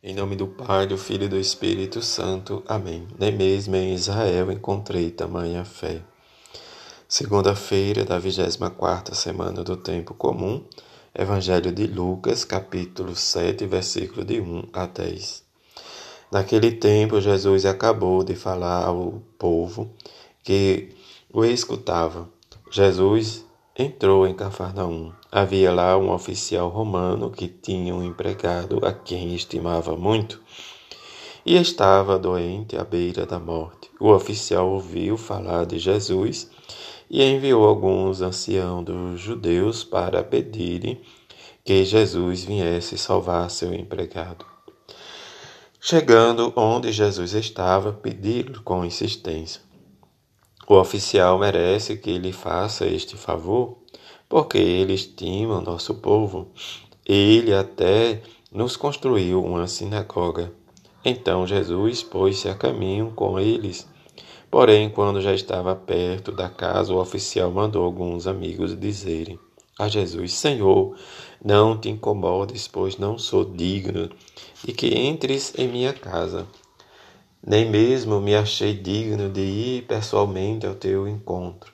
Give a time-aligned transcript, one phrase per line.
[0.00, 2.62] Em nome do Pai, do Filho e do Espírito Santo.
[2.68, 3.08] Amém.
[3.18, 6.00] Nem mesmo em Israel encontrei tamanha fé.
[7.08, 10.62] Segunda-feira da 24 semana do tempo comum.
[11.12, 15.42] Evangelho de Lucas, capítulo 7, versículo de 1 a 10.
[16.30, 19.90] Naquele tempo, Jesus acabou de falar ao povo
[20.44, 20.90] que
[21.32, 22.30] o escutava.
[22.70, 23.44] Jesus
[23.76, 25.17] entrou em Cafarnaum.
[25.30, 30.40] Havia lá um oficial romano que tinha um empregado a quem estimava muito
[31.44, 33.90] e estava doente à beira da morte.
[34.00, 36.50] O oficial ouviu falar de Jesus
[37.10, 40.98] e enviou alguns anciãos dos judeus para pedirem
[41.62, 44.46] que Jesus viesse salvar seu empregado.
[45.78, 49.60] Chegando onde Jesus estava, pediram com insistência:
[50.68, 53.78] o oficial merece que lhe faça este favor,
[54.28, 56.48] porque ele estima nosso povo.
[57.06, 58.20] Ele até
[58.52, 60.52] nos construiu uma sinagoga.
[61.02, 63.88] Então Jesus pôs-se a caminho com eles.
[64.50, 69.38] Porém, quando já estava perto da casa, o oficial mandou alguns amigos dizerem
[69.78, 70.94] a Jesus: Senhor,
[71.42, 74.10] não te incomodes, pois não sou digno
[74.62, 76.46] de que entres em minha casa
[77.46, 81.72] nem mesmo me achei digno de ir pessoalmente ao teu encontro.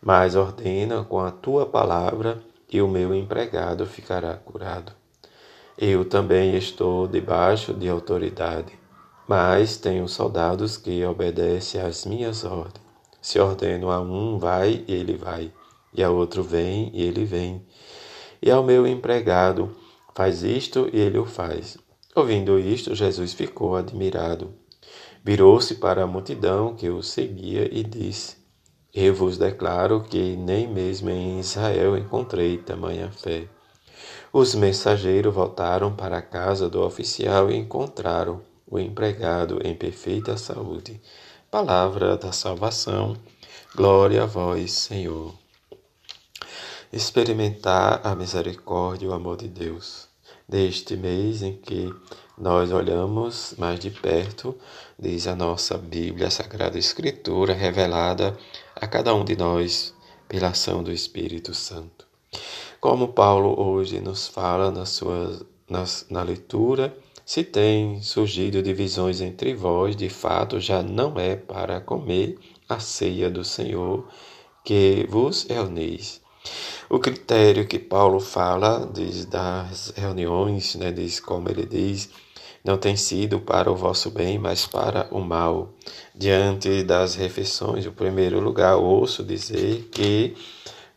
[0.00, 4.92] Mas ordena com a tua palavra e o meu empregado ficará curado.
[5.76, 8.72] Eu também estou debaixo de autoridade,
[9.26, 12.84] mas tenho soldados que obedecem às minhas ordens.
[13.22, 15.50] Se ordeno a um, vai, ele vai,
[15.92, 17.64] e a outro, vem, e ele vem.
[18.42, 19.74] E ao meu empregado,
[20.14, 21.76] faz isto, e ele o faz.
[22.14, 24.54] Ouvindo isto, Jesus ficou admirado
[25.22, 28.36] Virou-se para a multidão que o seguia e disse:
[28.92, 33.46] Eu vos declaro que nem mesmo em Israel encontrei tamanha fé.
[34.32, 41.00] Os mensageiros voltaram para a casa do oficial e encontraram o empregado em perfeita saúde.
[41.50, 43.16] Palavra da salvação.
[43.74, 45.34] Glória a vós, Senhor.
[46.92, 50.09] Experimentar a misericórdia e o amor de Deus.
[50.52, 51.94] Neste mês em que
[52.36, 54.56] nós olhamos mais de perto,
[54.98, 58.36] diz a nossa Bíblia, a Sagrada Escritura, revelada
[58.74, 59.94] a cada um de nós
[60.26, 62.04] pela ação do Espírito Santo.
[62.80, 69.54] Como Paulo hoje nos fala na, sua, na, na leitura, se tem surgido divisões entre
[69.54, 72.36] vós, de fato já não é para comer
[72.68, 74.08] a ceia do Senhor
[74.64, 76.20] que vos reunis.
[76.88, 82.10] O critério que Paulo fala diz das reuniões, né, diz como ele diz,
[82.64, 85.72] não tem sido para o vosso bem, mas para o mal.
[86.14, 90.36] Diante das refeições, o primeiro lugar, ouço dizer que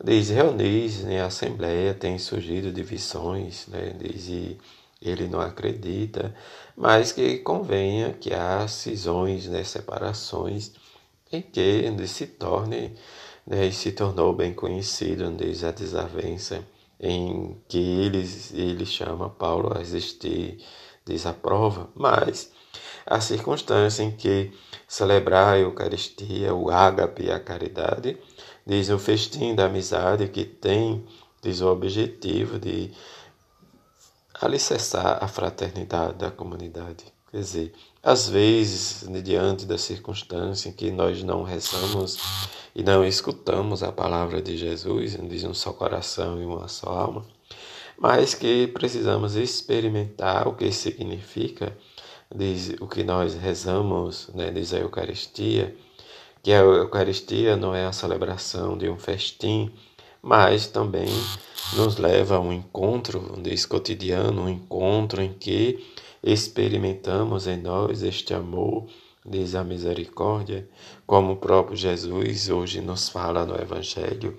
[0.03, 3.95] diz reunis em assembleia, tem surgido divisões, né?
[3.97, 4.57] diz e
[5.01, 6.33] ele não acredita,
[6.75, 9.63] mas que convenha que há cisões, né?
[9.63, 10.71] separações,
[11.31, 12.93] em que se torne,
[13.45, 13.71] né?
[13.71, 16.65] se tornou bem conhecido, diz a desavença,
[16.99, 20.63] em que ele, ele chama Paulo a existir
[21.05, 22.51] desaprova, mas
[23.05, 24.51] a circunstância em que
[24.87, 28.17] celebrar a Eucaristia, o ágape e a caridade,
[28.65, 31.05] diz o festim da amizade que tem,
[31.41, 32.91] diz o objetivo de
[34.33, 37.05] alicerçar a fraternidade da comunidade.
[37.29, 42.17] Quer dizer, às vezes, diante da circunstância em que nós não rezamos
[42.75, 47.25] e não escutamos a palavra de Jesus, diz um só coração e uma só alma,
[47.97, 51.77] mas que precisamos experimentar o que significa,
[52.33, 55.75] diz o que nós rezamos, né, diz a Eucaristia,
[56.41, 59.71] que a Eucaristia não é a celebração de um festim,
[60.21, 61.07] mas também
[61.75, 65.85] nos leva a um encontro, diz cotidiano, um encontro em que
[66.23, 68.87] experimentamos em nós este amor,
[69.25, 70.67] diz a misericórdia,
[71.07, 74.37] como o próprio Jesus hoje nos fala no Evangelho,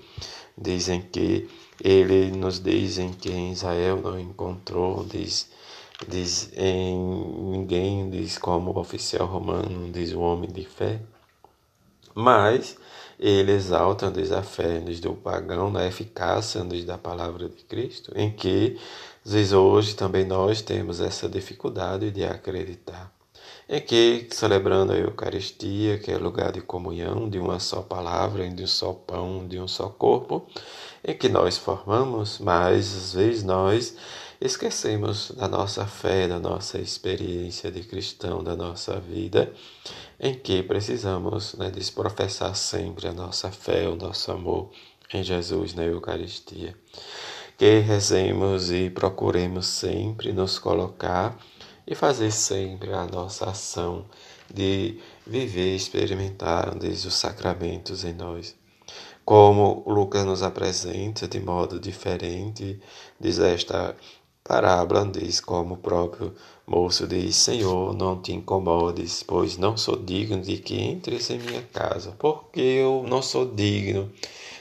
[0.57, 1.49] dizem que
[1.83, 5.51] ele nos diz em que em Israel não encontrou, diz,
[6.07, 11.01] diz em ninguém, diz como oficial romano, diz o homem de fé.
[12.15, 12.77] Mas
[13.19, 18.13] ele exalta, diz a fé, diz do pagão, na eficácia, diz da palavra de Cristo,
[18.15, 18.79] em que,
[19.25, 23.13] diz hoje também nós temos essa dificuldade de acreditar
[23.69, 28.63] em que, celebrando a Eucaristia, que é lugar de comunhão, de uma só palavra, de
[28.63, 30.47] um só pão, de um só corpo,
[31.03, 33.97] em que nós formamos, mas às vezes nós
[34.41, 39.53] esquecemos da nossa fé, da nossa experiência de cristão, da nossa vida,
[40.21, 44.71] em que precisamos né, desprofessar sempre a nossa fé, o nosso amor
[45.13, 46.77] em Jesus na Eucaristia.
[47.57, 51.39] Que rezemos e procuremos sempre nos colocar
[51.87, 54.05] e fazer sempre a nossa ação
[54.53, 58.55] de viver, experimentar desde os sacramentos em nós.
[59.25, 62.79] Como Lucas nos apresenta de modo diferente,
[63.19, 63.97] diz esta
[64.45, 66.35] parábola, diz como o próprio
[66.67, 71.63] moço diz: Senhor, não te incomodes, pois não sou digno de que entres em minha
[71.73, 74.13] casa, porque eu não sou digno.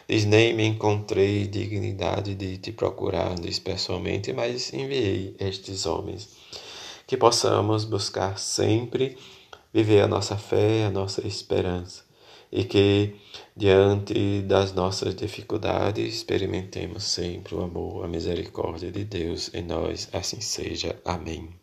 [0.08, 6.30] Diz: Nem me encontrei dignidade de te procurar, diz pessoalmente, mas enviei estes homens.
[7.06, 9.18] Que possamos buscar sempre
[9.74, 12.04] viver a nossa fé, a nossa esperança
[12.56, 13.16] e que
[13.58, 20.08] diante das nossas dificuldades experimentemos sempre o amor, a misericórdia de Deus em nós.
[20.14, 20.96] Assim seja.
[21.04, 21.63] Amém.